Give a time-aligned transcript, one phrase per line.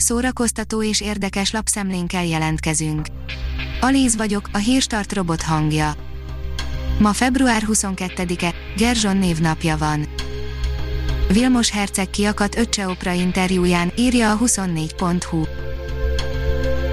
[0.00, 3.06] szórakoztató és érdekes lapszemlénkkel jelentkezünk.
[3.80, 5.94] Alíz vagyok, a hírstart robot hangja.
[6.98, 10.08] Ma február 22-e, Gerzson névnapja van.
[11.32, 15.44] Vilmos Herceg kiakat öccse Opra interjúján, írja a 24.hu.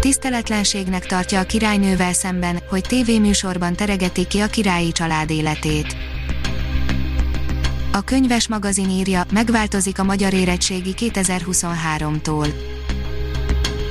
[0.00, 5.96] Tiszteletlenségnek tartja a királynővel szemben, hogy tévéműsorban teregeti ki a királyi család életét.
[7.92, 12.48] A könyves magazin írja, megváltozik a magyar érettségi 2023-tól.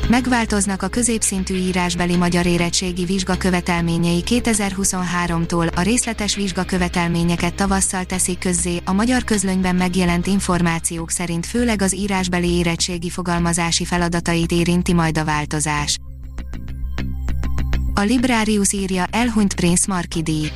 [0.09, 8.93] Megváltoznak a középszintű írásbeli magyar érettségi vizsgakövetelményei 2023-tól, a részletes vizsgakövetelményeket tavasszal teszik közzé, a
[8.93, 15.97] magyar közlönyben megjelent információk szerint főleg az írásbeli érettségi fogalmazási feladatait érinti majd a változás.
[17.93, 20.51] A Librarius írja, elhunyt Prince Markidi.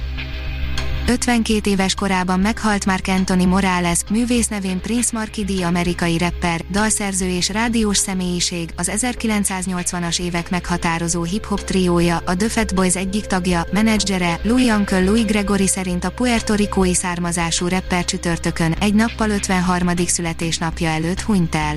[1.09, 5.61] 52 éves korában meghalt Mark Anthony Morales, művész nevén Prince Marky D.
[5.61, 12.75] amerikai rapper, dalszerző és rádiós személyiség, az 1980-as évek meghatározó hip-hop triója, a The Fat
[12.75, 18.71] Boys egyik tagja, menedzsere, Louis Uncle Louis Gregory szerint a Puerto Ricói származású rapper csütörtökön,
[18.71, 19.89] egy nappal 53.
[19.95, 21.75] születésnapja előtt hunyt el.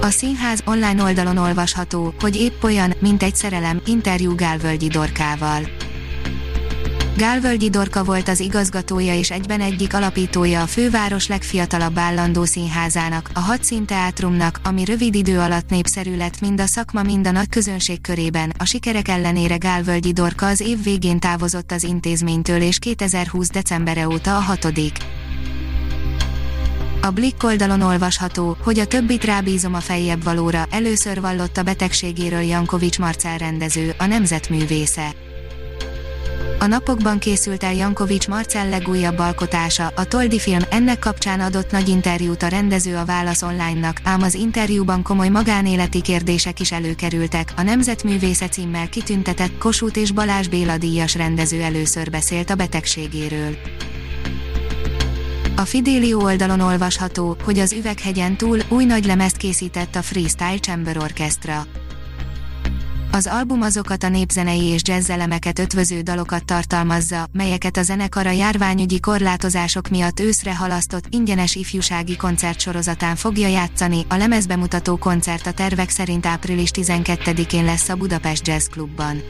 [0.00, 5.79] A színház online oldalon olvasható, hogy épp olyan, mint egy szerelem, interjú Gálvölgyi Dorkával.
[7.20, 13.40] Gálvölgyi Dorka volt az igazgatója és egyben egyik alapítója a főváros legfiatalabb állandó színházának, a
[13.40, 18.00] Hadszín Teátrumnak, ami rövid idő alatt népszerű lett mind a szakma, mind a nagy közönség
[18.00, 18.52] körében.
[18.58, 23.48] A sikerek ellenére Gálvölgyi Dorka az év végén távozott az intézménytől és 2020.
[23.50, 24.96] decembere óta a hatodik.
[27.02, 32.40] A Blick oldalon olvasható, hogy a többit rábízom a fejjebb valóra, először vallott a betegségéről
[32.40, 35.14] Jankovics Marcel rendező, a nemzetművésze.
[36.62, 41.88] A napokban készült el Jankovics Marcel legújabb alkotása, a Toldi film, ennek kapcsán adott nagy
[41.88, 47.52] interjút a rendező a Válasz Online-nak, ám az interjúban komoly magánéleti kérdések is előkerültek.
[47.56, 53.56] A Nemzetművésze címmel kitüntetett Kossuth és Balázs Béla díjas rendező először beszélt a betegségéről.
[55.56, 60.96] A Fidelio oldalon olvasható, hogy az üveghegyen túl új nagy lemezt készített a Freestyle Chamber
[60.96, 61.66] Orchestra.
[63.12, 69.00] Az album azokat a népzenei és elemeket ötvöző dalokat tartalmazza, melyeket a zenekar a járványügyi
[69.00, 74.04] korlátozások miatt őszre halasztott ingyenes ifjúsági koncertsorozatán fogja játszani.
[74.08, 79.22] A lemezbemutató koncert a tervek szerint április 12-én lesz a Budapest Jazz Clubban.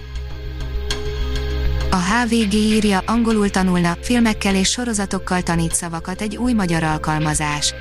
[1.91, 7.74] A HVG írja, angolul tanulna, filmekkel és sorozatokkal tanít szavakat egy új magyar alkalmazás.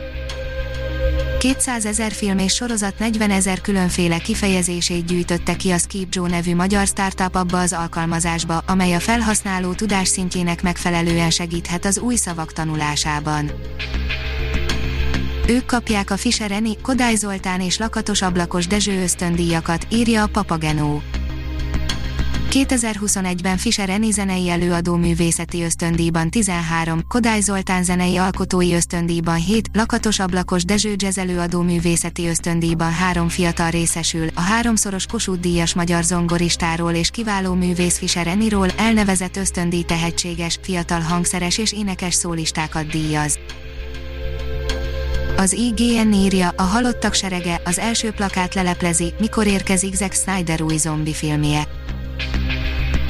[1.40, 6.56] 200 ezer film és sorozat 40 ezer különféle kifejezését gyűjtötte ki a Skip Joe nevű
[6.56, 13.52] magyar startup abba az alkalmazásba, amely a felhasználó tudásszintjének megfelelően segíthet az új szavak tanulásában.
[15.48, 21.02] Ők kapják a Fischer Eni, Kodály Zoltán és Lakatos Ablakos Dezső ösztöndíjakat, írja a Papagenó.
[22.50, 30.20] 2021-ben Fischer Eni zenei előadó művészeti ösztöndíjban 13, Kodály Zoltán zenei alkotói ösztöndíjban 7, Lakatos
[30.20, 36.92] Ablakos Dezső Jazz előadó művészeti ösztöndíjban 3 fiatal részesül, a háromszoros Kossuth díjas magyar zongoristáról
[36.92, 43.40] és kiváló művész Fischer Eniról elnevezett ösztöndíj tehetséges, fiatal hangszeres és énekes szólistákat díjaz.
[45.38, 50.78] Az IGN írja, a halottak serege, az első plakát leleplezi, mikor érkezik Zack Snyder új
[50.78, 51.79] zombi filmje.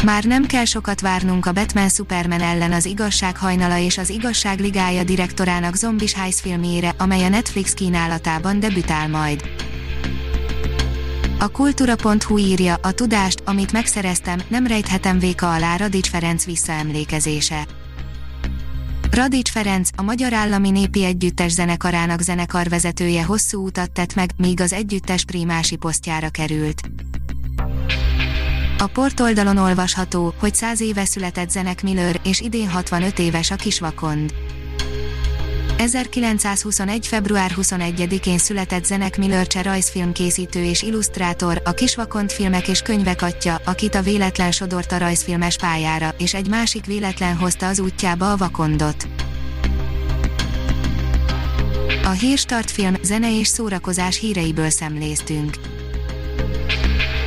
[0.03, 4.59] Már nem kell sokat várnunk a Batman Superman ellen az igazság hajnala és az igazság
[4.59, 9.49] ligája direktorának Zombies Heist filmjére, amely a Netflix kínálatában debütál majd.
[11.39, 17.67] A kultúra.hu írja, a tudást, amit megszereztem, nem rejthetem véka alá Radics Ferenc visszaemlékezése.
[19.11, 24.73] Radics Ferenc, a Magyar Állami Népi Együttes zenekarának zenekarvezetője hosszú utat tett meg, míg az
[24.73, 26.81] együttes primási posztjára került.
[28.81, 34.33] A portoldalon olvasható, hogy 100 éve született Zenek Miller, és idén 65 éves a kisvakond.
[35.77, 37.07] 1921.
[37.07, 43.61] február 21-én született Zenek Miller cseh rajzfilmkészítő és illusztrátor, a Kisvakond filmek és könyvek atya,
[43.65, 48.37] akit a véletlen sodort a rajzfilmes pályára, és egy másik véletlen hozta az útjába a
[48.37, 49.07] vakondot.
[52.03, 55.78] A Hírstart film, zene és szórakozás híreiből szemléztünk.